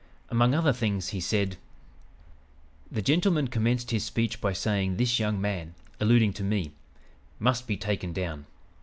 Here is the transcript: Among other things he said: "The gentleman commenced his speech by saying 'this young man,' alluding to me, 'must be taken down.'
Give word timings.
Among 0.29 0.55
other 0.55 0.73
things 0.73 1.09
he 1.09 1.19
said: 1.19 1.57
"The 2.91 3.03
gentleman 3.03 3.49
commenced 3.49 3.91
his 3.91 4.03
speech 4.03 4.41
by 4.41 4.51
saying 4.51 4.97
'this 4.97 5.19
young 5.19 5.39
man,' 5.39 5.75
alluding 5.99 6.33
to 6.33 6.43
me, 6.43 6.71
'must 7.37 7.67
be 7.67 7.77
taken 7.77 8.11
down.' 8.11 8.47